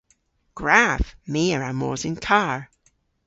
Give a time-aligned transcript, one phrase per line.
[0.57, 1.03] Gwrav!
[1.31, 2.59] My a wra mos yn karr.